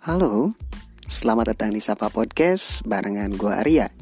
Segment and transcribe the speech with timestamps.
[0.00, 0.56] Halo,
[1.12, 3.92] selamat datang di Sapa Podcast barengan gue Arya.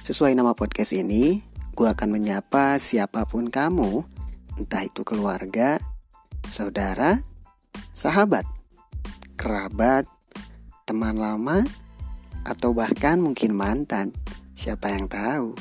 [0.00, 1.44] Sesuai nama podcast ini,
[1.76, 4.08] gue akan menyapa siapa pun kamu,
[4.56, 5.84] entah itu keluarga,
[6.48, 7.20] saudara,
[7.92, 8.48] sahabat,
[9.36, 10.08] kerabat,
[10.88, 11.60] teman lama,
[12.48, 14.16] atau bahkan mungkin mantan.
[14.56, 15.52] Siapa yang tahu?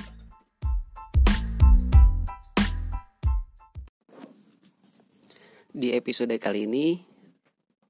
[5.75, 7.06] Di episode kali ini,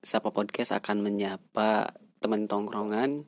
[0.08, 1.92] Sapa Podcast akan menyapa
[2.24, 3.28] teman tongkrongan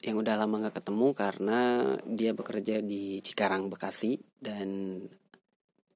[0.00, 1.60] yang udah lama gak ketemu karena
[2.08, 4.96] dia bekerja di Cikarang, Bekasi dan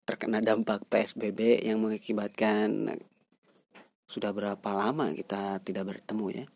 [0.05, 3.01] terkena dampak PSBB yang mengakibatkan
[4.05, 6.47] sudah berapa lama kita tidak bertemu ya.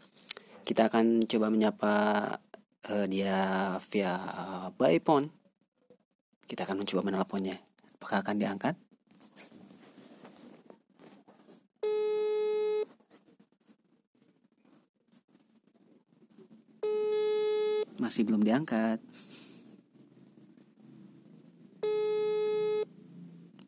[0.69, 1.95] Kita akan coba menyapa
[2.93, 3.41] uh, dia
[3.81, 4.13] via
[4.77, 5.33] by phone.
[6.45, 7.57] Kita akan mencoba menelponnya.
[7.97, 8.77] Apakah akan diangkat?
[18.05, 19.01] Masih belum diangkat.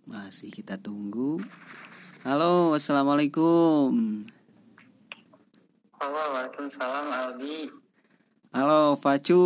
[0.04, 1.40] Masih kita tunggu.
[2.20, 3.96] Halo, assalamualaikum.
[5.96, 7.72] Halo, waalaikumsalam Aldi.
[8.52, 9.40] Halo, Facu.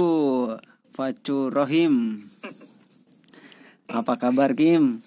[0.90, 2.26] Facu Rohim.
[3.86, 5.06] Apa kabar, Kim?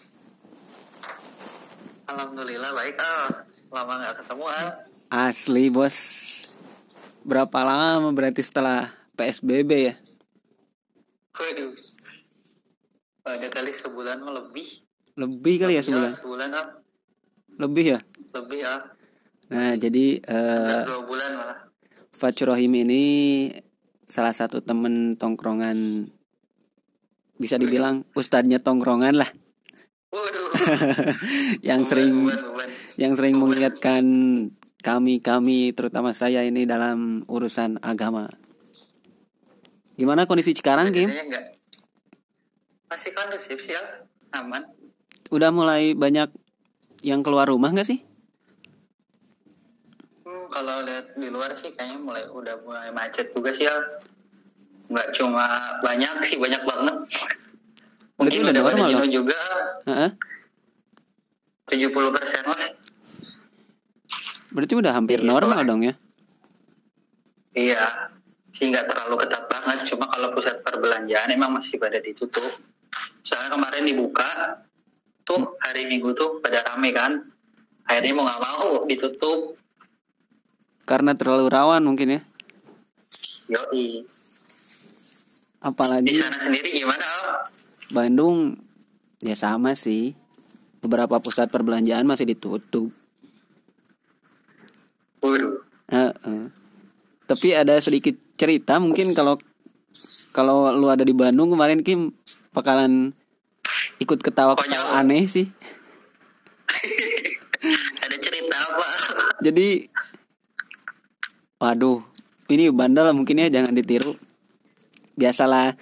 [2.08, 3.52] Alhamdulillah baik Al.
[3.68, 4.68] Lama nggak ketemu Al.
[5.12, 6.00] Asli, bos.
[7.28, 9.95] Berapa lama berarti setelah PSBB ya?
[11.38, 11.73] Waduh.
[13.23, 14.67] Ada kali sebulan lebih.
[15.16, 16.11] Lebih kali ya sebulan?
[16.11, 16.67] Sebulan Al.
[17.61, 18.00] Lebih ya?
[18.34, 18.81] Lebih Al.
[19.53, 21.58] Nah, jadi uh, Dua bulan malah.
[22.14, 23.03] Facu Rohim ini
[24.09, 26.09] salah satu temen tongkrongan
[27.38, 29.30] bisa dibilang ustadznya tongkrongan lah
[30.14, 30.50] Waduh.
[31.67, 32.30] yang sering
[33.02, 34.06] yang sering mengingatkan
[34.86, 38.29] kami kami terutama saya ini dalam urusan agama.
[39.94, 41.09] Gimana kondisi Cikarang, Kim?
[41.09, 41.54] Enggak.
[42.90, 44.09] Masih kondusif sih Al.
[44.42, 44.66] Aman.
[45.30, 46.30] Udah mulai banyak
[47.06, 48.02] yang keluar rumah nggak sih?
[50.26, 54.02] Hmm, kalau lihat di luar sih kayaknya mulai udah mulai macet juga sih Al.
[54.90, 55.46] Nggak cuma
[55.82, 56.96] banyak sih banyak banget.
[58.14, 59.40] Berarti Mungkin udah udah normal juga.
[59.90, 60.09] Heeh.
[61.70, 62.70] 70 persen lah.
[64.53, 65.94] Berarti udah hampir normal dong ya?
[67.53, 68.12] Iya,
[68.53, 69.78] sih nggak terlalu ketat banget.
[69.90, 72.53] Cuma kalau pusat perbelanjaan emang masih pada ditutup.
[73.25, 74.30] Soalnya kemarin dibuka,
[75.25, 77.12] tuh hari Minggu tuh pada rame kan.
[77.90, 79.58] Akhirnya mau nggak mau ditutup.
[80.86, 82.22] Karena terlalu rawan mungkin ya.
[83.52, 84.03] Yoi.
[84.03, 84.08] Di
[85.64, 87.08] Apalagi sana sendiri gimana?
[87.91, 88.59] Bandung
[89.24, 90.12] ya sama sih.
[90.84, 92.91] Beberapa pusat perbelanjaan masih ditutup.
[95.24, 95.64] Waduh.
[95.88, 96.52] Heeh.
[97.24, 99.40] Tapi ada sedikit cerita mungkin kalau
[100.36, 102.12] kalau lu ada di Bandung kemarin Kim
[102.52, 103.16] bakalan
[104.04, 105.48] ikut ketawa-ketawa aneh sih.
[108.03, 108.88] Ada cerita apa?
[109.40, 109.88] Jadi
[111.56, 112.03] waduh,
[112.52, 114.12] ini bandel mungkin ya jangan ditiru.
[115.16, 115.80] Biasalah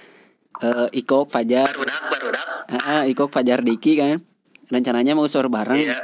[0.62, 2.46] eh, Ikok Fajar, Barudak, barudak.
[2.70, 4.22] Heeh, Ikok Fajar Diki kan.
[4.70, 5.82] Rencananya mau sahur bareng.
[5.82, 5.98] Iya,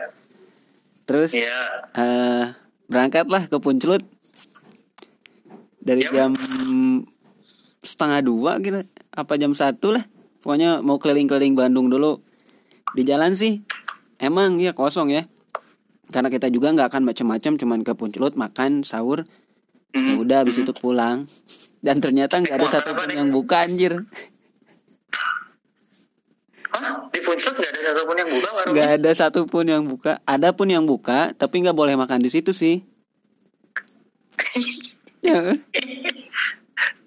[1.05, 1.59] Terus iya.
[1.93, 2.45] eh
[2.89, 4.01] berangkatlah ke Puncelut
[5.87, 7.07] dari jam Jam?
[7.79, 8.83] setengah dua gitu
[9.15, 10.03] apa jam satu lah.
[10.43, 12.19] Pokoknya mau keliling-keliling Bandung dulu.
[12.91, 13.63] Di jalan sih
[14.19, 15.23] emang ya kosong ya.
[16.07, 19.23] Karena kita juga nggak akan macam-macam cuman ke Puncelut makan sahur.
[19.95, 20.19] Ya Hmm.
[20.19, 21.25] udah habis itu pulang.
[21.79, 24.03] Dan ternyata nggak ada satupun yang buka anjir.
[26.69, 27.07] Hah?
[27.09, 28.71] Di Puncak nggak ada satupun yang buka warungnya?
[28.75, 30.11] nggak ada satupun yang buka.
[30.23, 32.83] Ada pun yang buka tapi nggak boleh makan di situ sih
[35.25, 35.55] ya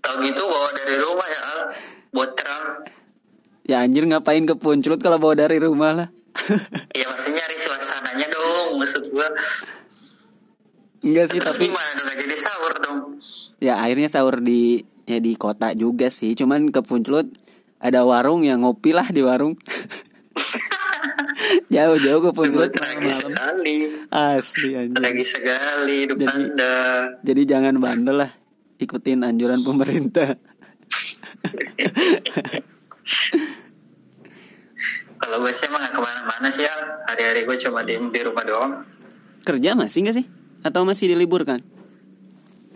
[0.01, 1.61] Tahu gitu bawa dari rumah ya Al.
[2.11, 2.67] Buat terang.
[3.69, 6.09] Ya anjir ngapain ke Puncelut kalau bawa dari rumah lah.
[6.99, 8.69] Ya maksudnya nyari suasananya dong.
[8.83, 9.29] Maksud gua.
[11.07, 12.17] Enggak sih Terus tapi gimana dong?
[12.19, 12.99] Jadi sahur dong.
[13.61, 16.35] ya akhirnya sahur di ya di kota juga sih.
[16.35, 17.31] Cuman ke Puncelut
[17.79, 19.55] ada warung yang ngopi lah di warung.
[21.71, 23.15] Jauh-jauh ke tragis malam-malam.
[23.15, 23.77] sekali.
[24.11, 24.97] Asli anjir.
[24.97, 26.75] Tragis sekali hidup Jadi- anda.
[27.23, 28.31] Jadi jangan bandel lah.
[28.77, 30.35] Ikutin anjuran pemerintah.
[35.21, 36.75] Kalau gue sih emang gak ke mana-mana sih ya.
[37.07, 38.73] Hari-hari gue cuma diem di rumah doang.
[39.43, 40.27] Kerja masih nggak sih?
[40.61, 41.61] Atau masih diliburkan?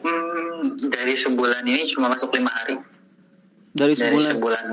[0.00, 2.76] Hmm, dari sebulan ini cuma masuk lima hari.
[3.72, 4.28] Dari Dari sebulan.
[4.30, 4.64] sebulan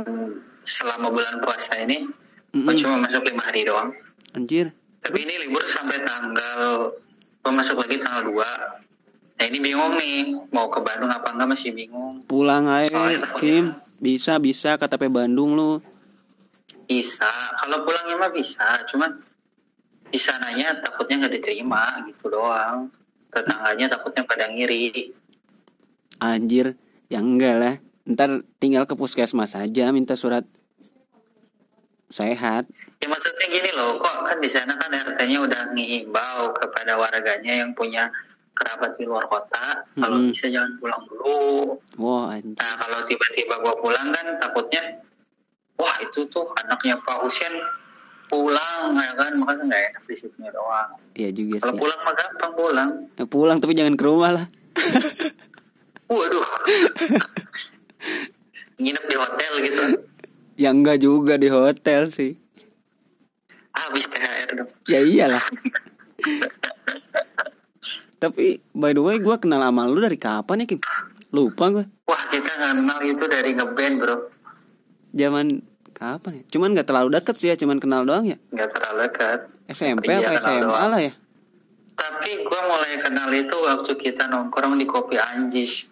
[0.61, 2.05] selama bulan puasa ini,
[2.51, 2.67] Mm-mm.
[2.67, 3.89] gue cuma masuk lima hari doang.
[4.31, 4.71] Anjir.
[5.01, 6.87] Tapi ini libur sampai tanggal
[7.41, 8.37] gue masuk lagi tanggal 2
[9.41, 12.21] Nah ini bingung nih, mau ke Bandung apa enggak masih bingung.
[12.29, 13.73] Pulang aja, Soalnya- Kim.
[13.97, 15.81] Bisa, bisa ke KTP Bandung lu.
[16.85, 17.25] Bisa,
[17.57, 19.17] kalau pulangnya mah bisa, cuman
[20.13, 22.85] di sananya takutnya nggak diterima gitu doang.
[23.33, 25.09] Tetangganya takutnya pada ngiri.
[26.21, 26.77] Anjir,
[27.09, 27.75] ya enggak lah.
[28.05, 30.45] Ntar tinggal ke puskesmas aja minta surat
[32.11, 32.67] sehat.
[32.99, 37.71] Ya maksudnya gini loh, kok kan di sana kan RT-nya udah ngimbau kepada warganya yang
[37.71, 38.11] punya
[38.51, 40.29] kerabat di luar kota, kalau Mm-mm.
[40.29, 41.73] bisa jangan pulang dulu.
[41.97, 42.53] Wah, anjir.
[42.59, 45.01] Nah kalau tiba-tiba gua pulang kan takutnya,
[45.79, 47.53] wah itu tuh anaknya Pak Husen
[48.29, 50.93] pulang ya kan, makanya nggak enak di situnya doang.
[51.17, 51.81] Iya juga Kalau sih.
[51.81, 52.89] pulang mah gampang pulang.
[53.17, 54.45] Ya, pulang tapi jangan ke rumah lah.
[56.11, 56.47] Waduh.
[58.81, 59.83] Nginep di hotel gitu.
[60.61, 62.37] Ya enggak juga di hotel sih.
[63.73, 64.69] Habis THR dong.
[64.85, 65.41] Ya iyalah.
[68.21, 70.79] tapi by the way gue kenal sama lu dari kapan ya Kim?
[71.33, 71.85] Lupa gue.
[72.05, 74.15] Wah kita kenal itu dari ngeband bro.
[75.11, 76.43] Zaman kapan ya?
[76.45, 78.37] Cuman nggak terlalu deket sih ya, cuman kenal doang ya.
[78.53, 79.39] Nggak terlalu dekat.
[79.65, 80.89] SMP Iya, apa SMA doang.
[80.93, 81.13] lah ya.
[81.97, 85.89] Tapi gua mulai kenal itu waktu kita nongkrong di Kopi Anjis.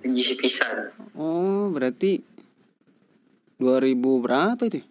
[0.00, 0.92] Anjis pisan.
[1.16, 2.20] Oh, berarti
[3.60, 4.80] 2000 berapa itu?
[4.80, 4.86] ya?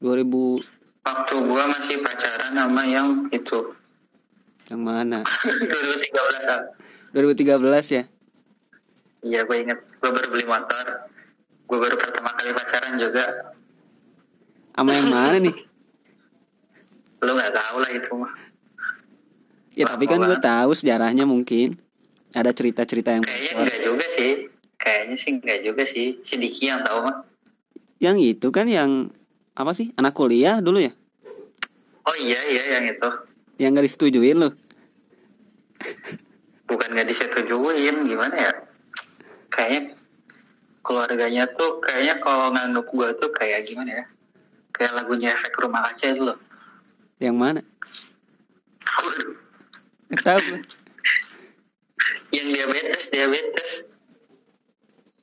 [0.00, 0.64] 2000
[1.06, 3.60] Waktu gua masih pacaran sama yang itu.
[4.66, 5.22] yang mana?
[5.22, 6.62] 2013 ah.
[7.14, 8.04] 2013 ya.
[9.22, 9.78] Iya gue inget.
[10.02, 10.86] Gue baru beli motor.
[11.70, 13.24] Gue baru pertama kali pacaran juga.
[14.74, 15.56] Sama yang mana nih?
[17.24, 18.32] Lu nggak tahu lah itu mah.
[19.78, 21.78] Ya tapi kan gue tahu sejarahnya mungkin.
[22.34, 24.32] Ada cerita-cerita yang Kayaknya enggak juga sih.
[24.76, 26.06] Kayaknya sih enggak juga sih.
[26.26, 27.35] Si Diki yang tahu mah.
[27.96, 29.08] Yang itu kan yang
[29.56, 29.92] apa sih?
[29.96, 30.92] Anak kuliah dulu ya?
[32.06, 33.10] Oh iya iya yang itu.
[33.56, 34.50] Yang gak disetujuin lu.
[36.66, 38.52] Bukan nggak disetujuin gimana ya?
[39.48, 39.94] Kayaknya
[40.82, 44.04] keluarganya tuh kayaknya kalau nganggep gue tuh kayak gimana ya?
[44.74, 46.38] Kayak lagunya efek rumah kaca itu loh.
[47.16, 47.60] Yang mana?
[50.20, 50.38] Tahu
[52.34, 53.70] yang diabetes diabetes.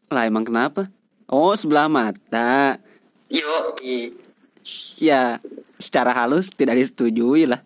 [0.09, 0.89] Lah emang kenapa?
[1.33, 2.77] Oh sebelah mata.
[3.25, 3.73] Yo.
[4.95, 5.41] Ya
[5.81, 7.57] secara halus tidak disetujui lah.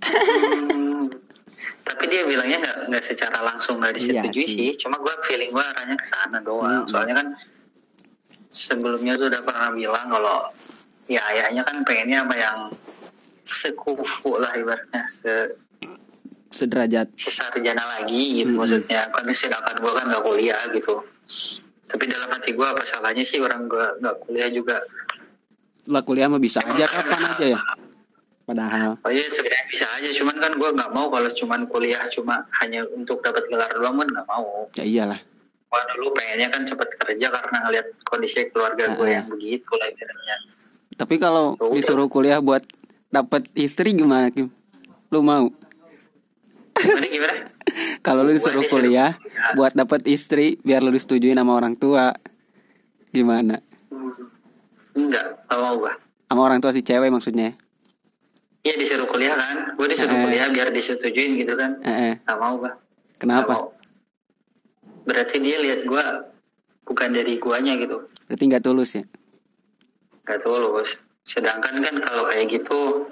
[0.00, 1.08] Hmm,
[1.80, 4.68] tapi dia bilangnya nggak nggak secara langsung nggak disetujui Iya sih.
[4.76, 4.78] sih.
[4.78, 6.84] Cuma gue feeling gue arahnya ke sana doang.
[6.84, 6.92] Mm-mm.
[6.92, 7.28] Soalnya kan
[8.52, 10.52] sebelumnya tuh udah pernah bilang kalau
[11.08, 12.58] ya ayahnya kan pengennya sama yang
[13.40, 15.56] sekufu lah ibaratnya se
[16.50, 17.14] Sederajat.
[17.14, 18.60] sarjana lagi gitu Mm-mm.
[18.60, 20.94] maksudnya kan sedangkan gue kan nggak kuliah gitu
[21.90, 24.78] tapi dalam hati gue apa salahnya sih orang gue nggak kuliah juga
[25.86, 27.60] Lah kuliah mah bisa aja kapan aja ya.
[28.42, 28.94] Padahal.
[28.96, 32.82] oh iya sebenarnya bisa aja cuman kan gue nggak mau kalau cuman kuliah cuma hanya
[32.90, 35.20] untuk dapat gelar doang kan nggak mau Ya iyalah.
[35.66, 39.10] Gua dulu pengennya kan cepet kerja karena ngeliat kondisi keluarga gue Ah.
[39.16, 40.36] yang begitu lah ibaratnya.
[40.92, 41.70] Tapi kalau udah.
[41.72, 42.62] disuruh kuliah buat
[43.08, 44.50] dapat istri gimana Kim?
[45.08, 45.46] Lu mau?
[46.76, 47.34] Gimana gimana?
[48.00, 49.10] Kalau lu Gua disuruh kuliah
[49.56, 52.12] buat dapat istri biar lu disetujuin sama orang tua.
[53.10, 53.58] Gimana?
[54.94, 55.92] Enggak, gak mau gue.
[56.30, 57.58] Sama orang tua si cewek maksudnya.
[58.60, 60.22] Iya disuruh kuliah kan, gue disuruh Eh.
[60.28, 61.80] kuliah biar disetujuin gitu kan.
[61.80, 62.14] Eh, eh.
[62.28, 62.72] Gak mau gue.
[63.16, 63.72] Kenapa?
[65.08, 66.04] Berarti dia lihat gue
[66.86, 68.04] bukan dari guanya gitu.
[68.28, 69.04] Berarti nggak tulus ya?
[70.28, 71.00] Gak tulus.
[71.24, 73.08] Sedangkan kan kalau kayak gitu,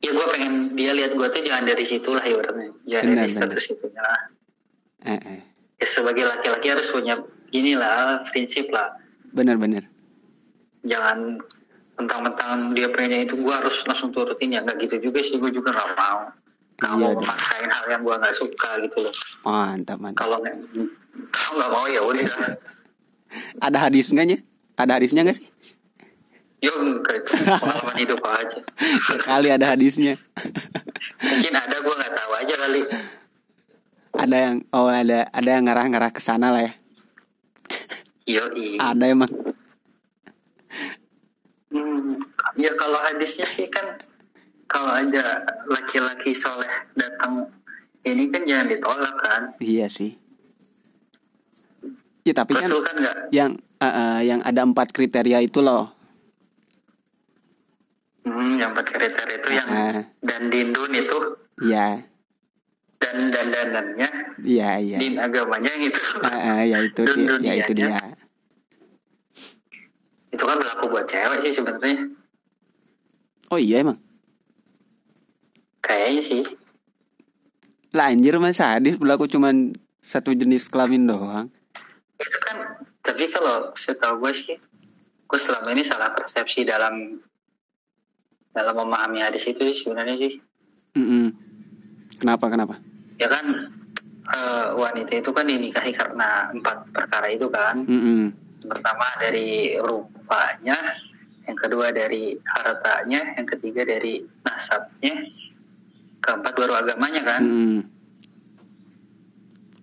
[0.00, 2.72] ya gue pengen dia lihat gue tuh jangan dari situ lah ibaratnya.
[2.84, 4.20] Jangan Benar, dari status itunya lah.
[5.02, 5.40] Eh, eh.
[5.76, 7.14] Ya, sebagai laki-laki harus punya
[7.50, 8.96] inilah prinsip lah.
[9.30, 9.86] Bener-bener.
[10.80, 11.36] jangan
[11.94, 15.68] mentang-mentang dia pengennya itu gue harus langsung turutin ya nggak gitu juga sih gue juga
[15.68, 16.20] nggak mau
[16.80, 19.12] nggak Iya, mau memaksain hal yang gue nggak suka gitu loh
[19.44, 20.24] Mantap, mantap.
[20.24, 20.56] kalau nggak
[21.28, 22.24] kalau nggak mau ya udah
[23.68, 24.38] Ada hadis nggak nya?
[24.74, 25.46] Ada hadisnya nggak sih?
[26.60, 28.58] Yo enggak itu pengalaman hidup aja
[29.20, 30.14] Kali ada hadisnya.
[31.20, 32.82] mungkin ada gue nggak tahu aja kali
[34.20, 36.72] ada yang oh ada ada yang ngarah-ngarah ke sana lah ya.
[38.28, 39.32] yo iya Ada emang.
[41.70, 42.18] Hmm,
[42.58, 43.96] ya kalau hadisnya sih kan
[44.66, 45.22] kalau ada
[45.66, 47.46] laki-laki soleh datang
[48.02, 50.18] ini kan jangan ditolak kan Iya sih.
[52.20, 55.94] Ya tapi kan betul kan nggak yang eh, eh, yang ada empat kriteria itu loh.
[58.30, 60.00] Hmm, yang kriteria itu yang Ah.
[60.20, 61.18] dan dindun itu
[61.60, 62.02] Iya,
[62.96, 64.08] dan dandanannya
[64.40, 64.96] iya, iya.
[64.96, 67.96] din agamanya yang itu Eh, eh, ya itu dia, ya itu dia.
[70.30, 72.08] itu kan berlaku buat cewek sih sebenarnya
[73.48, 73.98] Oh iya emang.
[75.80, 76.42] kayaknya sih
[77.90, 81.50] lah anjir mah sadis berlaku cuman satu jenis kelamin doang
[82.16, 82.56] itu kan
[83.00, 84.56] tapi kalau setahu gue sih
[85.26, 87.18] gue selama ini salah persepsi dalam
[88.50, 90.32] dalam memahami hadis itu sih sebenarnya sih
[90.98, 91.30] Mm-mm.
[92.18, 92.74] kenapa kenapa
[93.16, 93.46] ya kan
[94.26, 98.34] eh, wanita itu kan dinikahi karena empat perkara itu kan Mm-mm.
[98.66, 100.78] pertama dari rupanya
[101.46, 105.14] yang kedua dari hartanya yang ketiga dari nasabnya
[106.20, 107.78] keempat baru agamanya kan Mm-mm.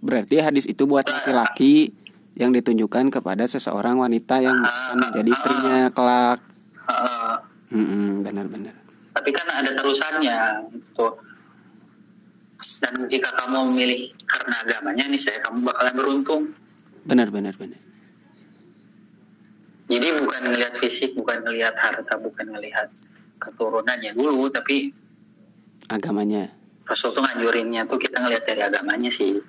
[0.04, 1.96] berarti hadis itu buat laki-laki
[2.38, 6.38] yang ditunjukkan kepada seseorang wanita yang akan menjadi istrinya kelak
[7.74, 8.76] Mm-mm, benar-benar.
[9.16, 10.38] Tapi kan ada terusannya
[10.72, 11.08] gitu.
[12.58, 16.44] Dan jika kamu memilih karena agamanya nih saya kamu bakalan beruntung.
[17.08, 17.88] Benar-benar benar
[19.88, 22.92] jadi bukan ngelihat fisik bukan ngelihat harta bukan ngelihat
[23.40, 24.92] keturunannya dulu tapi
[25.88, 26.52] agamanya.
[26.84, 29.40] Rasul tuh nganjurinnya tuh kita ngelihat dari agamanya sih.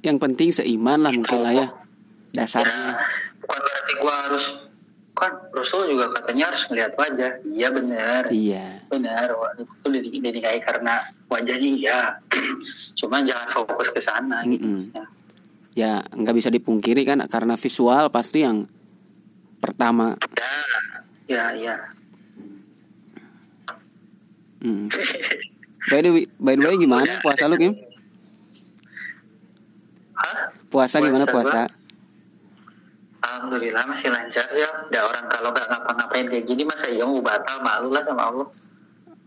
[0.00, 1.68] Yang penting seiman lah mungkin lah ya ya
[2.36, 3.00] dasarnya
[3.40, 4.44] bukan berarti gua harus
[5.16, 7.32] kan Rasul juga katanya harus ngelihat wajah.
[7.48, 8.22] Iya benar.
[8.28, 8.66] Iya.
[8.92, 9.26] Benar.
[9.56, 11.00] Itu tuh dinikahi karena
[11.32, 11.98] wajahnya iya.
[13.00, 14.60] Cuma jangan fokus ke sana gitu.
[14.60, 14.92] Mm-mm.
[14.92, 15.04] Ya.
[15.76, 18.68] ya nggak bisa dipungkiri kan karena visual pasti yang
[19.58, 20.20] pertama.
[21.26, 21.74] Ya ya
[24.56, 24.88] Mm.
[25.92, 27.12] by the way, by the way gimana?
[27.20, 27.76] Puasa lu Kim?
[30.16, 30.48] Hah?
[30.72, 31.85] puasa gimana Puasa puasa
[33.36, 34.64] Alhamdulillah masih lancar ya.
[34.88, 38.48] Ada orang kalau nggak ngapa-ngapain kayak gini masa iya mau batal malu lah sama Allah.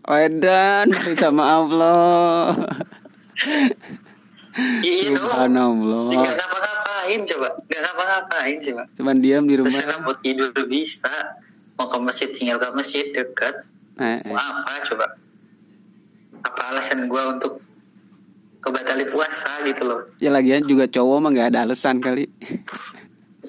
[0.10, 2.58] Edan masih sama Allah
[4.82, 5.22] Iya dong.
[5.30, 7.50] Subhanallah Nggak ngapa-ngapain coba.
[7.70, 8.84] Nggak ngapa-ngapain coba.
[8.98, 11.14] cuman diam di rumah Terserah mau tidur bisa.
[11.78, 13.56] Mau ke masjid tinggal ke masjid dekat.
[14.02, 14.42] Eh, Mau eh.
[14.42, 15.06] apa coba?
[16.42, 17.62] Apa alasan gua untuk
[18.60, 20.00] kebatali puasa gitu loh?
[20.20, 22.28] ya lagian juga cowok mah nggak ada alasan kali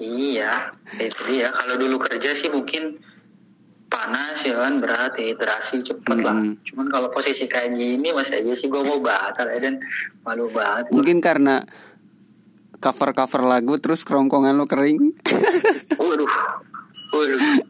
[0.01, 1.45] Iya, itu dia.
[1.53, 2.97] Kalau dulu kerja sih mungkin
[3.85, 6.33] panas ya kan berat dehidrasi cepet lah.
[6.33, 6.57] Mm-mm.
[6.63, 9.77] Cuman kalau posisi kayak gini masa aja sih gue mau batal ya dan
[10.23, 10.89] malu banget.
[10.89, 11.61] mungkin karena
[12.79, 15.11] cover cover lagu terus kerongkongan lu kering
[16.01, 16.31] Waduh,
[17.13, 17.39] waduh.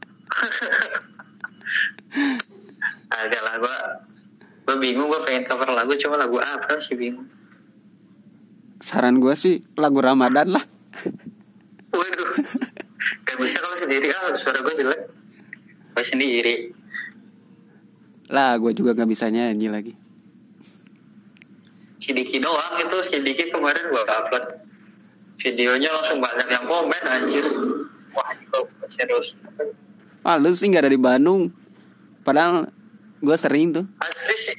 [3.11, 3.75] Agak lah gue,
[4.67, 7.27] gue bingung gue pengen cover lagu cuma lagu apa sih bingung.
[8.79, 10.63] saran gue sih lagu Ramadan lah
[11.91, 12.29] Waduh,
[13.21, 15.01] gak bisa kalau sendiri ah suara gue jelek.
[15.91, 16.55] Gue sendiri.
[18.31, 19.93] lah gue juga nggak bisa nyanyi lagi.
[22.01, 22.97] Si Diki doang itu.
[23.05, 24.45] Si Diki kemarin gua upload
[25.37, 27.45] videonya langsung banyak yang komen anjir.
[28.17, 29.37] Wah kok serius.
[30.25, 31.53] Ah lu sih nggak ada di Bandung.
[32.25, 32.65] Padahal
[33.21, 33.85] gue sering tuh.
[34.01, 34.57] Asli sih.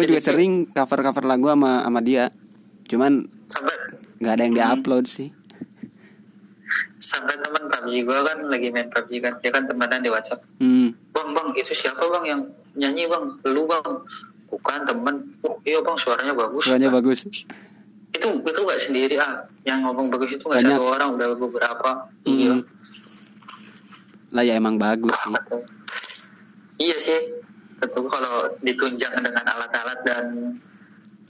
[0.00, 2.32] Gue juga sering cover cover lagu sama sama dia.
[2.88, 3.28] Cuman
[4.24, 5.28] nggak ada yang diupload sih
[6.98, 10.42] sampai teman PUBG gua kan lagi main PUBG kan dia kan temenan di WhatsApp.
[10.60, 10.92] Hmm.
[11.14, 12.40] bang bang itu siapa bang yang
[12.78, 13.24] nyanyi bang?
[13.50, 13.84] Lu bang.
[14.48, 15.14] Bukan temen.
[15.44, 16.64] Oh iya bang suaranya bagus.
[16.64, 17.18] Suaranya bagus.
[18.08, 19.44] Itu itu gak sendiri ah.
[19.68, 20.76] Yang ngomong bagus itu gak Banyak.
[20.76, 21.90] satu orang udah beberapa.
[22.24, 22.38] Hmm.
[22.38, 22.54] iya.
[24.32, 25.34] Lah ya emang bagus sih.
[26.78, 27.20] Iya sih.
[27.78, 30.24] Tentu kalau ditunjang dengan alat-alat dan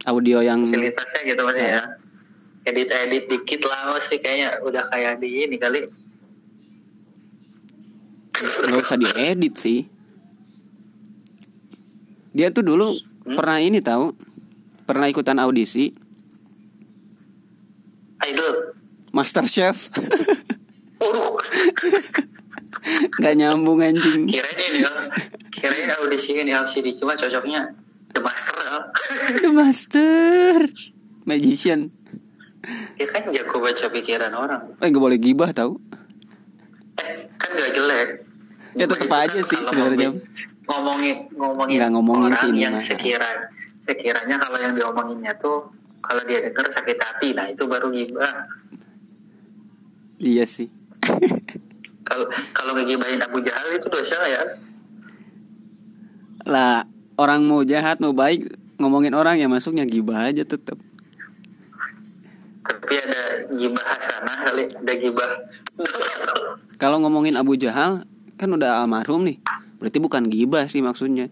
[0.09, 1.83] audio yang fasilitasnya gitu mas ya
[2.69, 5.81] edit edit dikit lah pasti kayaknya udah kayak di ini kali.
[8.39, 9.81] Nggak usah diedit sih.
[12.37, 12.95] Dia tuh dulu
[13.25, 14.15] pernah ini tahu
[14.87, 15.91] pernah ikutan audisi.
[18.29, 18.79] Idol
[19.11, 19.91] Master Chef.
[23.19, 24.31] Nggak nyambung anjing.
[24.31, 24.81] Kirain ini
[25.51, 27.75] kirain audisi ini LCD cuma cocoknya
[28.15, 28.55] The Master.
[29.43, 30.59] The Master.
[31.27, 31.93] Magician
[32.97, 34.63] dia kan jago baca pikiran orang.
[34.81, 35.79] Eh nggak boleh gibah tahu
[36.99, 38.09] eh kan gak jelek.
[38.75, 40.11] Ya, tetep kan aja sih sebenarnya.
[40.13, 40.21] ngomongin
[40.69, 42.85] ngomongin ngomongin, Nggak ngomongin orang sih ini yang mah.
[42.85, 43.31] sekira
[43.81, 45.65] sekiranya kalau yang diomonginnya tuh
[46.05, 48.35] kalau dia denger sakit hati nah itu baru gibah.
[50.19, 50.69] Iya sih.
[52.03, 54.43] Kalau kalau ngegibahin Abu Jahal itu dosa ya.
[56.49, 56.85] Lah
[57.21, 58.49] orang mau jahat mau baik
[58.79, 60.79] ngomongin orang ya masuknya gibah aja tetap
[62.89, 65.29] tapi ada gibah hasanah kali ada gibah.
[66.81, 68.09] Kalau ngomongin Abu Jahal
[68.41, 69.45] kan udah almarhum nih.
[69.77, 71.29] Berarti bukan gibah sih maksudnya.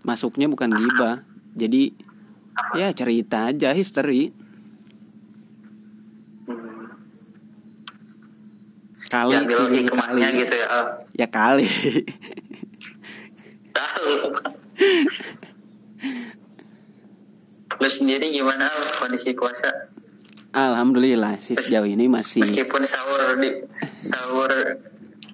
[0.00, 1.28] Masuknya bukan gibah.
[1.60, 1.92] Jadi
[2.72, 4.32] ya cerita aja history.
[6.48, 6.88] Hmm,
[9.12, 10.24] kali tujuh kali.
[10.40, 11.68] gitu ya oh, ya kali.
[17.76, 18.64] Lu sendiri gimana
[19.04, 19.97] kondisi puasa?
[20.52, 23.50] Alhamdulillah sih sejauh ini masih Meskipun sahur di
[24.00, 24.50] sahur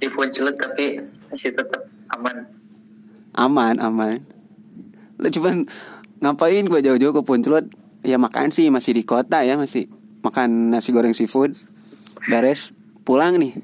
[0.03, 0.99] di puncelut tapi
[1.31, 1.87] masih tetap
[2.19, 2.37] aman.
[3.35, 4.19] aman aman.
[5.23, 5.71] Lah cuman
[6.19, 7.71] ngapain gua jauh-jauh ke Puncelut?
[8.03, 9.87] Ya makan sih masih di kota ya masih
[10.27, 11.55] makan nasi goreng seafood.
[12.27, 12.75] Beres
[13.07, 13.55] pulang nih.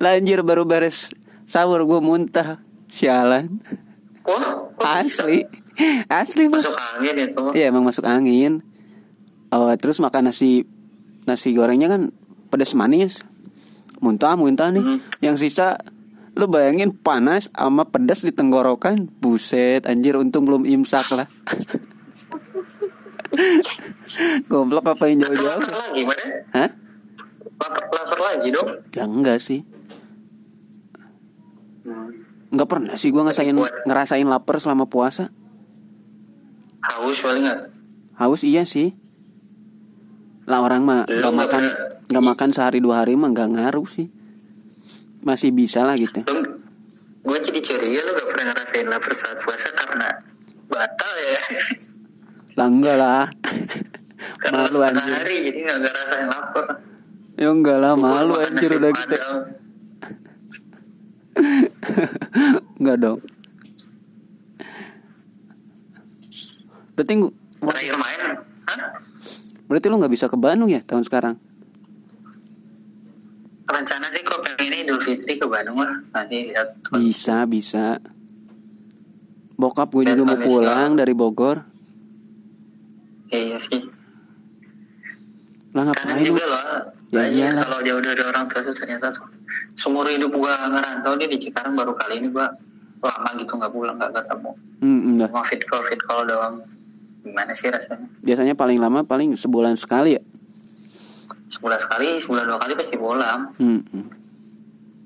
[0.00, 1.16] Lah anjir baru beres
[1.48, 2.60] sahur gua muntah.
[2.90, 3.62] Sialan.
[4.26, 4.68] Bisa?
[4.84, 5.44] Asli.
[6.08, 6.64] Asli bos.
[6.64, 7.44] Masuk angin itu.
[7.56, 8.64] Iya emang masuk angin.
[9.50, 10.62] Oh, terus makan nasi
[11.24, 12.12] nasi gorengnya kan
[12.48, 13.24] pedas manis.
[14.00, 14.84] Muntah muntah nih.
[14.84, 14.98] Hmm.
[15.20, 15.76] Yang sisa
[16.38, 19.08] lu bayangin panas sama pedas di tenggorokan.
[19.20, 21.28] Buset anjir untung belum imsak lah.
[24.50, 25.62] Goblok apa yang jauh-jauh?
[25.62, 26.24] lagi mana?
[26.50, 26.70] Hah?
[27.60, 28.68] Lapar, lapar lagi dong.
[28.90, 29.62] Ya enggak sih.
[32.50, 33.54] Enggak pernah sih gua ngerasain
[33.86, 35.30] ngerasain lapar selama puasa.
[36.80, 37.60] Haus paling nggak?
[38.18, 38.96] Haus iya sih.
[40.50, 41.62] Lah orang mah nggak makan
[42.10, 44.10] nggak makan sehari dua hari mah nggak ngaruh sih.
[45.22, 46.26] Masih bisa lah gitu.
[47.20, 50.08] Gue jadi curiga lu gak pernah ngerasain lapar saat puasa karena
[50.66, 51.36] batal ya.
[52.56, 53.24] Lah enggak lah.
[54.40, 55.12] karena malu anjir.
[55.12, 56.64] hari jadi gak ngerasain lapar.
[57.36, 59.04] Ya enggak lah malu Makan anjir udah gitu.
[59.06, 59.36] padang.
[62.80, 63.20] Enggak dong.
[66.96, 68.20] Berarti ngu- Terakhir main,
[68.64, 68.80] hah?
[69.70, 71.38] Berarti lu nggak bisa ke Bandung ya tahun sekarang?
[73.70, 75.94] Rencana sih kok pengen Idul Fitri ke Bandung lah.
[76.10, 76.74] Nanti lihat.
[76.90, 78.02] Bisa bisa.
[79.54, 81.62] Bokap gue juga mau pulang dari Bogor.
[83.30, 83.78] Iya sih.
[85.70, 86.34] Lah ngapain lu?
[86.34, 86.90] loh.
[87.14, 87.62] Ya Banyak iyalah.
[87.66, 89.26] kalau jauh dari orang tua tuh ternyata tuh
[89.74, 92.46] seumur hidup gua ngerantau nih di Cikarang baru kali ini gua
[93.02, 94.50] lama gitu nggak pulang nggak ketemu.
[94.82, 95.28] Hmm, dah.
[95.30, 96.54] Cuma fit call fit call doang.
[97.20, 98.06] Gimana sih rasanya?
[98.20, 100.22] Biasanya paling lama paling sebulan sekali ya.
[101.50, 103.40] Sebulan sekali, sebulan dua kali pasti pulang.
[103.58, 103.80] Hmm.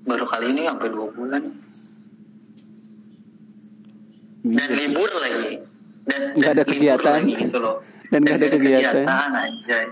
[0.04, 1.42] Baru kali ini sampai dua bulan.
[4.44, 4.76] Dan Bisa sih.
[4.86, 5.56] libur lagi.
[6.04, 7.16] Dan Nggak ada dan kegiatan.
[7.18, 7.76] lagi gitu loh.
[8.12, 9.04] Dan nggak ada kegiatan.
[9.08, 9.84] anjay.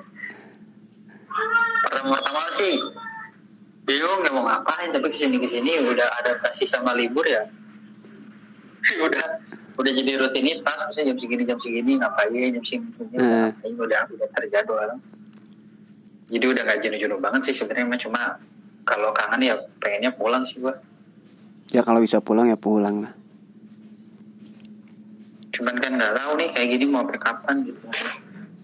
[1.82, 2.76] Pertama-tama sih
[3.82, 7.42] bingung nggak mau ngapain tapi ke sini ke sini udah adaptasi sama libur ya
[9.06, 9.26] udah
[9.72, 13.48] udah jadi rutinitas misalnya jam segini jam segini ngapain jam segini jam segini Eh.
[13.50, 14.90] ngapain udah udah terjadwal
[16.24, 18.36] jadi udah gak jenuh-jenuh banget sih sebenarnya cuma
[18.82, 20.74] kalau kangen ya pengennya pulang sih gua
[21.68, 23.12] Ya kalau bisa pulang ya pulang lah.
[25.50, 27.80] cuman kan nggak tahu nih kayak gini mau sampai kapan gitu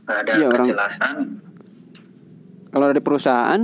[0.02, 1.16] nggak ada orang- kejelasan
[2.68, 3.62] Kalau dari perusahaan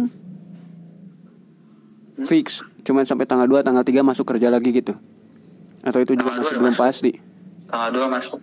[2.22, 4.96] fix cuman sampai tanggal 2 tanggal 3 masuk kerja lagi gitu.
[5.82, 6.82] Atau itu juga Tanggal masih belum masuk.
[6.82, 7.10] pasti.
[7.74, 8.38] Tanggal 2 masuk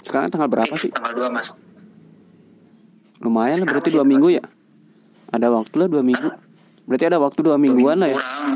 [0.00, 0.88] Sekarang tanggal berapa sih?
[0.90, 1.56] tanggal 2 masuk
[3.20, 4.38] Lumayan lah berarti Sekarang dua masih minggu kelas.
[4.38, 4.44] ya.
[5.30, 6.28] Ada waktu lah dua minggu.
[6.84, 8.14] Berarti ada waktu dua mingguan lah ya.
[8.14, 8.52] kurang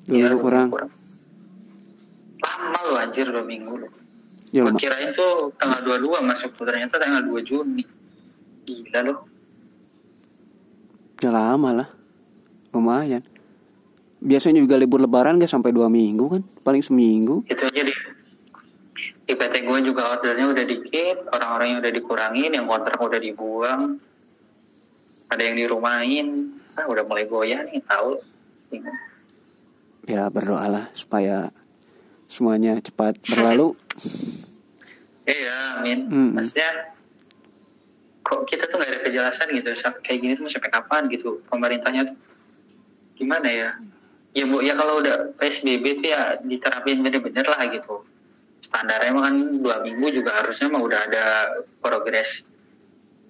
[0.00, 0.68] Dua Iya, minggu kurang.
[2.40, 3.88] lama lu anjir dua minggu lu
[4.50, 4.76] Ya lama.
[4.76, 7.84] kirain tuh tanggal 22 masuk tuh ternyata tanggal 2 Juni
[8.64, 9.18] gila loh
[11.16, 11.88] Ya lama lah.
[12.70, 13.22] Lumayan.
[14.18, 16.42] Biasanya juga libur lebaran gak sampai dua minggu kan?
[16.62, 17.44] Paling seminggu.
[17.44, 17.92] itu aja di
[19.24, 23.98] di PT gue juga ordernya udah dikit orang-orang yang udah dikurangin yang kontrak udah dibuang
[25.28, 28.18] ada yang dirumahin ah udah mulai goyah nih tahu.
[30.04, 31.50] Ya berdoalah supaya
[32.30, 33.74] semuanya cepat berlalu.
[35.24, 36.30] iya amin Hmm.
[36.36, 36.92] maksudnya
[38.24, 39.68] kok kita tuh nggak ada kejelasan gitu
[40.04, 42.16] kayak gini tuh mau sampai kapan gitu pemerintahnya tuh
[43.16, 43.70] gimana ya
[44.34, 48.04] ya bu ya kalau udah psbb tuh ya diterapin bener-bener lah gitu
[48.64, 51.24] standarnya emang kan dua minggu juga harusnya mah udah ada
[51.84, 52.48] progres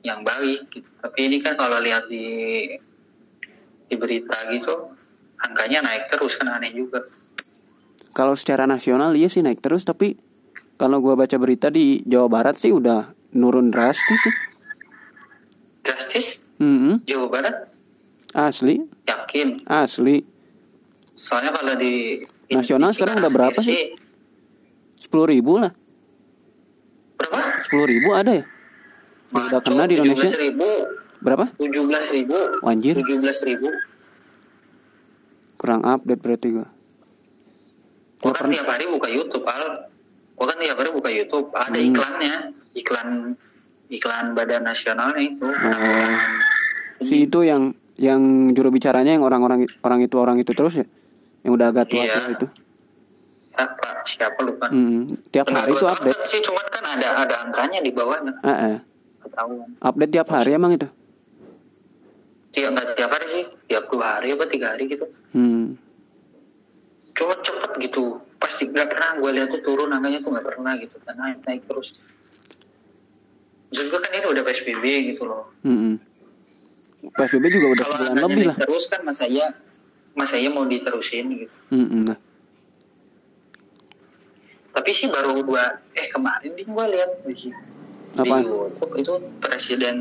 [0.06, 0.86] yang baik gitu.
[1.02, 2.70] Tapi ini kan kalau lihat di
[3.90, 4.94] di berita gitu
[5.42, 7.02] angkanya naik terus kan aneh juga.
[8.14, 10.14] Kalau secara nasional iya sih naik terus tapi
[10.78, 14.34] kalau gua baca berita di Jawa Barat sih udah nurun drastis sih.
[15.82, 16.26] drastis?
[16.62, 17.02] Mm-mm.
[17.10, 17.56] Jawa Barat?
[18.34, 19.62] Asli, yakin?
[19.66, 20.22] Asli.
[21.14, 22.18] soalnya kalau di
[22.50, 24.03] Nasional sekarang Cina udah berapa sendiri
[25.04, 25.72] Sepuluh ribu lah.
[27.14, 28.44] berapa Sepuluh ribu ada ya?
[29.30, 30.28] Yang udah kena di Indonesia?
[30.34, 30.68] ribu
[31.20, 31.44] Berapa?
[31.54, 32.94] tujuh belas ribu Anjir.
[32.96, 33.68] tujuh belas ribu
[35.54, 36.66] Kurang update berarti gua.
[38.18, 39.64] gua kan tiap hari buka YouTube al
[40.34, 41.88] gua kan tiap hari buka YouTube ada Hmm.
[41.90, 42.34] iklannya
[42.74, 43.08] iklan
[43.88, 46.12] iklan badan nasionalnya itu Oh.
[47.00, 50.86] Si itu yang yang juru bicaranya yang orang-orang orang itu orang itu terus ya?
[51.40, 52.46] Yang udah agak tua tua itu.
[53.54, 56.20] Siapa siapa lupa Mm, tiap hari itu update.
[56.24, 58.76] sih cuman kan ada ada angkanya di bawahnya Ah, ah.
[59.20, 59.68] ketahuan.
[59.78, 60.88] Update tiap hari emang itu?
[62.50, 63.44] Tiap nggak tiap hari sih.
[63.64, 65.06] Tiap dua hari apa tiga hari gitu.
[65.32, 65.78] Hmm.
[67.12, 68.18] cuma cepet gitu.
[68.36, 70.96] Pasti nggak pernah gue lihat tuh turun angkanya tuh nggak pernah gitu.
[71.00, 71.88] Kan naik naik terus.
[73.70, 75.46] Juga kan ini udah psbb gitu loh.
[75.62, 75.94] Mm-mm.
[77.04, 78.56] PSBB juga udah kalau sebulan lebih lah.
[78.56, 79.44] terus kan masa iya
[80.14, 81.54] masa iya mau diterusin gitu.
[81.68, 82.00] Mm-mm.
[82.08, 82.18] Nah,
[84.74, 85.62] tapi sih baru gua
[85.94, 87.10] eh kemarin nih gua lihat.
[87.22, 87.50] Di, di
[88.18, 88.42] Apaan?
[88.42, 89.96] YouTube itu presiden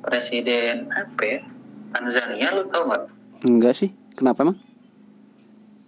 [0.00, 1.38] presiden apa ya?
[1.92, 3.02] Tanzania lu tau nggak?
[3.44, 3.90] Enggak sih.
[4.14, 4.58] Kenapa emang?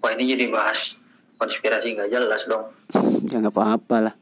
[0.02, 0.98] Wah ini jadi bahas
[1.38, 2.66] konspirasi nggak jelas dong.
[3.30, 4.14] Ya nggak apa-apa lah.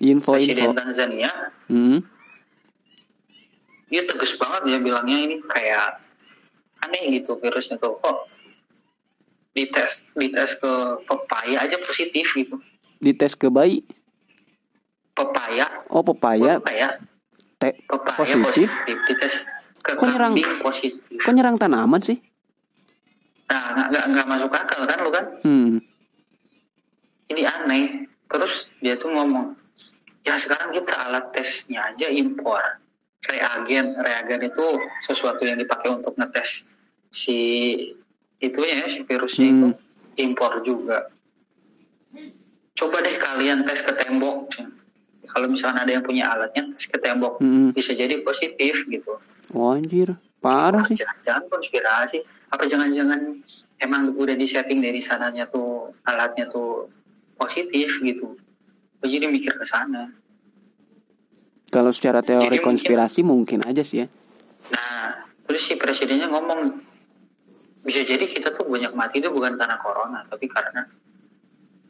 [0.00, 1.30] Info presiden info Tanzania?
[1.68, 2.00] Hmm.
[3.88, 6.02] dia tegas banget dia bilangnya ini kayak
[6.82, 7.94] aneh gitu virusnya tuh.
[8.02, 8.33] Kok
[9.54, 10.72] dites dites ke
[11.06, 12.58] pepaya aja positif gitu.
[12.98, 13.86] Dites ke bayi?
[15.14, 15.66] Pepaya.
[15.88, 16.58] Oh pepaya.
[16.58, 16.98] Pepaya.
[17.56, 18.68] Te pepaya positif.
[18.68, 19.34] positif, dites
[19.78, 20.34] ke Kok nyerang?
[20.60, 21.18] positif.
[21.22, 22.18] kok nyerang tanaman sih?
[23.46, 25.24] Nah nggak nggak nggak masuk akal kan lu kan?
[25.46, 25.72] Hmm.
[27.30, 27.86] ini aneh.
[28.26, 29.54] Terus dia tuh ngomong
[30.26, 32.58] ya sekarang kita alat tesnya aja impor.
[33.24, 34.66] Reagen reagen itu
[35.00, 36.74] sesuatu yang dipakai untuk ngetes
[37.08, 37.38] si
[38.44, 39.56] itunya ya si virusnya Hmm.
[39.56, 39.68] itu
[40.20, 40.98] impor juga.
[42.74, 44.50] Coba deh kalian tes ke tembok.
[45.24, 47.38] Kalau misalnya ada yang punya alatnya tes ke tembok.
[47.40, 47.70] Mm-mm.
[47.72, 49.12] bisa jadi positif gitu.
[49.54, 50.14] Oh anjir.
[50.38, 50.98] Parah sih.
[51.22, 52.20] Jangan konspirasi.
[52.50, 53.18] Apa jangan-jangan
[53.80, 56.86] emang udah disetting dari sananya tuh alatnya tuh
[57.34, 58.36] positif gitu.
[58.98, 60.10] Gua jadi mikir ke sana.
[61.66, 64.06] Kalau secara teori Jadi mungkin- konspirasi mungkin aja sih ya.
[64.70, 66.78] Nah terus si presidennya ngomong
[67.84, 70.82] bisa jadi kita tuh banyak mati itu bukan karena corona tapi karena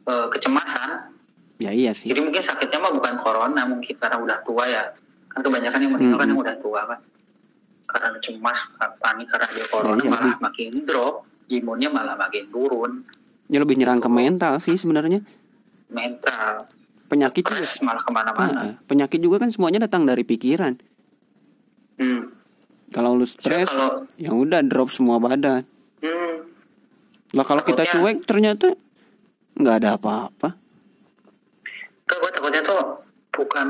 [0.05, 1.15] eh, kecemasan.
[1.55, 2.11] Ya iya sih.
[2.11, 4.83] Jadi mungkin sakitnya mah bukan corona mungkin karena udah tua ya.
[5.31, 6.31] Kan kebanyakan yang meninggal kan Mm-mm.
[6.35, 6.99] yang udah tua kan.
[7.87, 8.59] Karena cemas
[8.99, 10.37] panik karena dia corona iya, malah iya.
[10.43, 11.15] makin drop
[11.47, 12.91] imunnya malah makin turun.
[13.47, 15.21] Ya lebih nyerang ke mental sih sebenarnya.
[15.87, 16.65] Mental.
[17.05, 17.63] Penyakit juga.
[17.85, 18.59] Malah ke mana-mana.
[18.59, 18.75] Ah, ah.
[18.89, 20.75] penyakit juga kan semuanya datang dari pikiran.
[21.95, 22.27] Hmm.
[22.91, 25.63] kalau lu stres kalau ya udah drop semua badan.
[25.63, 25.74] hmm,
[27.35, 28.71] lah kalau kita cuek ternyata
[29.59, 30.55] nggak ada apa-apa.
[32.07, 33.03] Kan gue takutnya tuh
[33.35, 33.67] bukan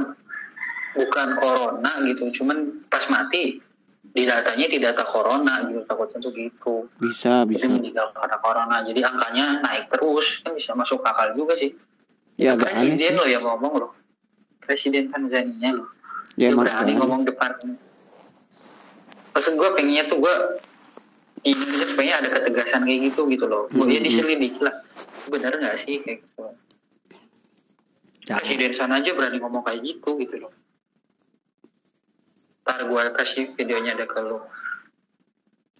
[0.93, 2.29] bukan corona gitu.
[2.29, 3.57] Cuman pas mati
[4.05, 5.81] di datanya di data corona gitu.
[5.81, 6.75] Takutnya tuh gitu.
[7.01, 7.65] Bisa bisa.
[7.65, 8.85] jadi meninggal karena corona.
[8.85, 10.45] Jadi angkanya naik terus.
[10.45, 11.73] Kan bisa masuk akal juga sih.
[12.37, 13.91] Ya agak presiden loh yang ngomong loh.
[14.61, 15.89] Presiden Tanzania loh.
[16.37, 17.49] Ya dia berani ngomong depan.
[19.33, 20.35] Maksud gue pengennya tuh gue
[21.45, 24.01] Indonesia supaya ada ketegasan kayak gitu gitu loh ya Hmm.
[24.01, 24.75] diselidiki lah
[25.27, 26.43] bener nggak sih kayak gitu
[28.25, 28.41] Jangan.
[28.41, 30.53] presiden sana aja berani ngomong kayak gitu gitu loh
[32.65, 34.49] ntar gue kasih videonya ada ke lo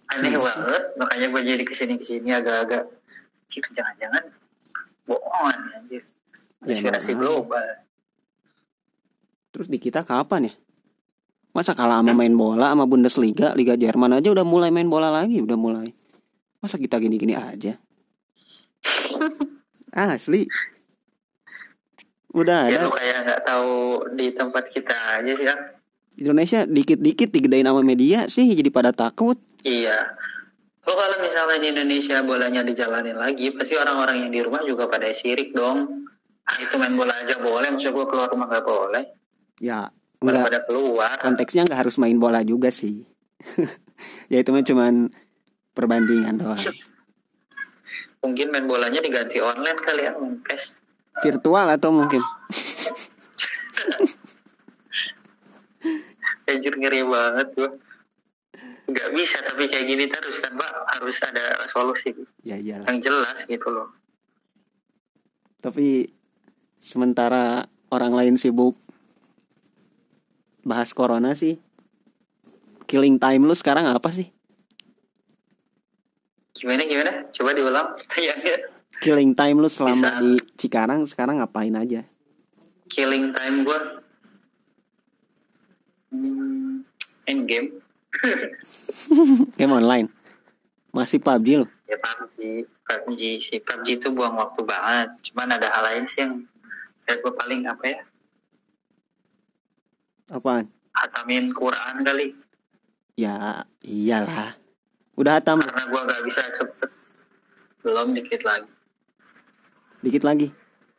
[0.08, 0.38] aneh Hmm.
[0.40, 2.86] banget makanya gue jadi ke sini ke sini agak-agak
[3.46, 4.22] cik jangan-jangan
[5.02, 6.02] bohongan anjir
[6.62, 7.18] konspirasi makanya.
[7.18, 7.66] global
[9.50, 10.54] terus di kita kapan ya
[11.56, 15.40] masa kalah sama main bola sama Bundesliga Liga Jerman aja udah mulai main bola lagi
[15.40, 15.88] udah mulai.
[16.60, 17.80] Masa kita gini-gini aja?
[19.96, 20.44] Asli.
[22.36, 22.84] Udah ya ada.
[22.84, 23.72] lu kayak nggak tahu
[24.12, 25.80] di tempat kita aja sih ah.
[26.20, 29.40] Indonesia dikit-dikit digedain sama media sih jadi pada takut.
[29.64, 29.96] Iya.
[30.84, 35.08] Lo kalau misalnya di Indonesia bolanya dijalanin lagi pasti orang-orang yang di rumah juga pada
[35.16, 36.04] sirik dong.
[36.44, 39.04] Ah itu main bola aja boleh maksud gue keluar rumah nggak boleh.
[39.64, 39.88] Ya
[40.20, 41.12] Enggak pada keluar.
[41.20, 43.04] Konteksnya nggak harus main bola juga sih.
[44.28, 45.08] Ya itu mah cuman
[45.72, 46.60] perbandingan doang.
[48.20, 50.76] Mungkin main bolanya diganti online kali ya PES
[51.24, 52.20] virtual atau mungkin?
[56.52, 57.72] Anjir ngeri banget gua.
[58.86, 62.12] Nggak bisa tapi kayak gini terus kan pak harus ada solusi
[62.44, 62.86] ya iyalah.
[62.92, 63.96] Yang jelas gitu loh.
[65.64, 66.12] Tapi
[66.78, 68.78] sementara orang lain sibuk
[70.66, 71.62] bahas corona sih.
[72.90, 74.34] Killing time lu sekarang apa sih?
[76.58, 77.30] Gimana gimana?
[77.30, 78.56] Coba diulang pertanyaannya.
[78.98, 80.18] Killing time lu selama Bisa.
[80.18, 82.02] di Cikarang sekarang ngapain aja?
[82.90, 83.78] Killing time gua
[86.10, 86.82] hmm,
[87.30, 87.68] end game.
[89.58, 90.10] Game online?
[90.90, 91.66] Masih PUBG lu?
[91.86, 93.58] Ya PUBG PUBG sih.
[93.62, 95.08] PUBG itu buang waktu banget.
[95.30, 96.42] Cuman ada hal lain sih yang
[97.06, 98.00] kayak gue paling apa ya
[100.30, 100.66] apaan?
[100.96, 102.34] Hatamin Quran kali.
[103.16, 104.56] Ya iyalah.
[105.16, 106.90] Udah hatam karena gue nggak bisa cepet.
[107.84, 108.70] Belum dikit lagi.
[110.04, 110.48] Dikit lagi?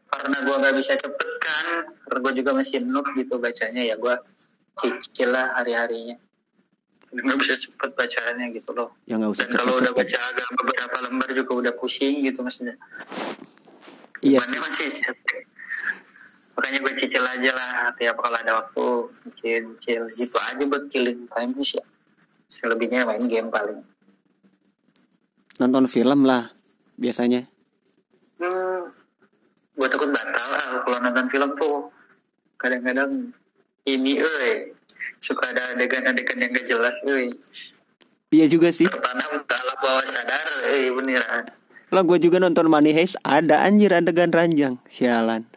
[0.09, 1.65] Karena gue nggak bisa cepet kan
[2.07, 3.83] karena gue juga masih noob gitu bacanya.
[3.85, 4.15] Ya gue
[4.77, 6.17] cicil lah hari harinya
[7.07, 8.91] nggak bisa cepet bacaannya gitu loh.
[9.07, 12.75] Ya nggak usah dan kalau udah baca agak beberapa lembar juga udah pusing gitu maksudnya.
[14.19, 14.43] Iya.
[14.43, 14.89] Masih
[16.57, 18.85] makanya gue cicil aja lah tiap kalau ada waktu
[19.37, 21.85] cicil cicil gitu aja buat killing time sih ya.
[22.49, 23.85] Selebihnya main game paling.
[25.61, 26.49] Nonton film lah
[26.97, 27.45] biasanya.
[28.41, 28.89] Hmm,
[29.77, 31.77] gue takut batal lah kalau nonton film tuh.
[32.57, 33.11] Kadang-kadang
[33.85, 34.73] ini eh
[35.21, 37.29] suka ada adegan-adegan yang gak jelas eh
[38.33, 38.89] iya juga sih.
[38.89, 41.45] Tertanam dalam bawah sadar eh beneran.
[41.93, 44.81] Lah gue juga nonton Money Heist ada anjir adegan ranjang.
[44.89, 45.56] Sialan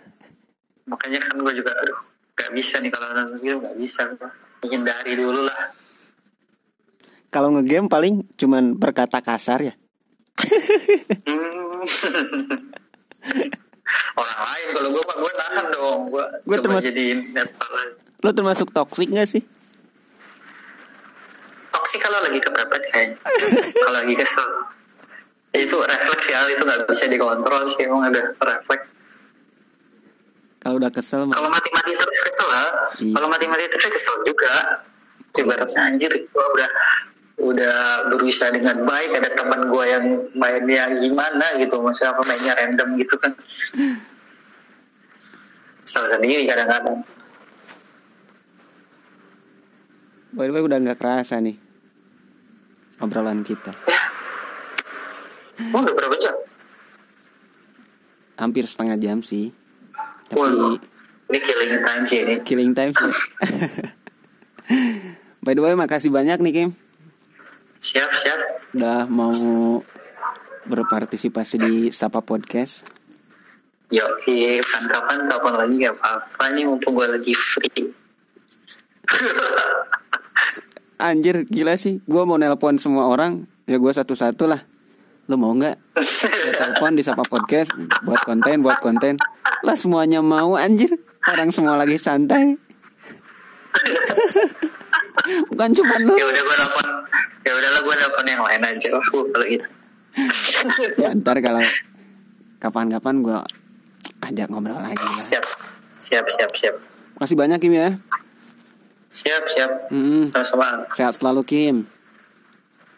[0.90, 1.98] makanya kan gue juga aduh
[2.34, 4.30] gak bisa nih kalau nonton film gak bisa gua.
[4.60, 5.72] hindari dulu lah.
[7.28, 9.74] Kalau ngegame paling cuman berkata kasar ya.
[11.24, 11.80] Hmm.
[14.12, 16.00] orang lain kalau gue mah gue nahan dong.
[16.08, 17.94] Gue Gua coba termas- jadiin netball aja.
[18.20, 19.40] lo termasuk toxic gak sih?
[21.70, 23.16] Toksik kalau lagi kepepet kayaknya?
[23.74, 24.50] Kalau lagi kesel.
[25.50, 28.86] Itu refleks ya itu nggak bisa dikontrol sih emang ada refleks
[30.60, 32.68] kalau udah kesel kalau mati-mati terus kesel lah
[33.00, 33.14] Iya.
[33.16, 34.54] kalau mati-mati terus kesel juga
[35.32, 36.70] ibaratnya anjir gue udah
[37.40, 37.76] udah
[38.12, 40.04] berusaha dengan baik ada teman gue yang
[40.36, 43.32] mainnya gimana gitu maksudnya apa mainnya random gitu kan.
[45.80, 47.00] Salah sendiri kadang-kadang.
[50.36, 51.56] By the way udah nggak kerasa nih
[53.00, 53.72] obrolan kita.
[55.72, 56.36] Oh udah berapa jam?
[58.36, 59.48] Hampir setengah jam sih
[60.34, 60.78] Waduh.
[61.30, 62.34] tapi ini killing time sih ini.
[62.42, 63.14] Killing time sih.
[65.44, 66.70] by the way makasih banyak nih Kim.
[67.78, 68.40] Siap siap.
[68.74, 69.34] Udah mau
[70.66, 72.86] berpartisipasi di Sapa Podcast.
[73.90, 77.90] Yo, kapan kapan lagi gak apa-apa nih mumpung gue lagi free.
[81.10, 81.98] Anjir gila sih.
[82.06, 83.50] Gue mau nelpon semua orang.
[83.66, 84.62] Ya gue satu-satu lah.
[85.26, 85.74] Lo mau nggak?
[86.54, 87.74] Telepon di Sapa Podcast.
[88.06, 89.18] Buat konten Buat konten
[89.64, 90.90] Lah semuanya mau anjir.
[91.28, 92.56] Orang semua lagi santai.
[95.52, 96.86] Bukan cuma lo ya udah gue nelfon,
[97.44, 99.66] ya udahlah gue nelfon yang lain aja lah gua kalau gitu.
[100.98, 101.62] ya, Ntar kalau
[102.60, 103.38] Kapan-kapan gue
[104.20, 105.00] Ajak ngobrol lagi.
[105.00, 105.44] Lah Siap,
[105.96, 106.76] siap, siap, siap,
[107.16, 107.96] Makasih banyak Kim ya.
[109.10, 109.70] Siap, siap.
[109.88, 110.84] Hmm, Sama-sama.
[110.92, 111.76] Sehat selalu Kim.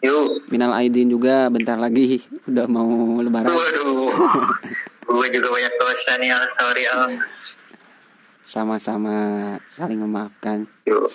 [0.03, 2.27] Yuk, Minal Aidin juga bentar lagi.
[2.51, 3.55] Udah mau lebaran.
[3.55, 4.11] Waduh,
[5.13, 6.45] gue juga banyak dosa nih, Al.
[6.57, 7.13] sorry Al.
[8.49, 9.17] Sama-sama
[9.65, 11.09] saling memaafkan Yuk,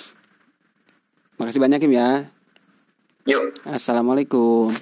[1.37, 2.25] Makasih banyak Kim ya
[3.25, 3.53] yuk.
[3.65, 4.73] Assalamualaikum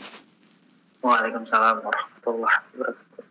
[1.05, 3.23] Waalaikumsalam warahmatullahi wabarakatuh.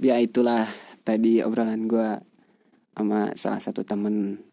[0.00, 0.70] Ya itulah
[1.02, 2.22] tadi obrolan gue
[2.94, 4.44] sama salah satu temen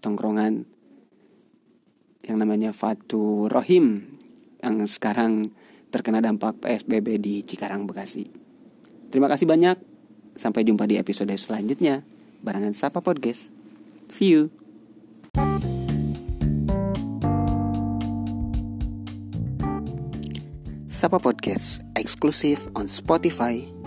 [0.00, 0.64] tongkrongan
[2.24, 4.16] yang namanya Fatu Rohim
[4.64, 5.50] yang sekarang
[5.92, 8.39] terkena dampak PSBB di Cikarang Bekasi.
[9.10, 9.76] Terima kasih banyak.
[10.38, 12.06] Sampai jumpa di episode selanjutnya
[12.40, 13.50] barengan Sapa Podcast.
[14.06, 14.54] See you.
[20.86, 23.79] Sapa Podcast eksklusif on Spotify